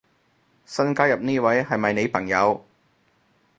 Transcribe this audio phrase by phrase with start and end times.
[0.65, 2.65] 新加入呢位係咪你朋友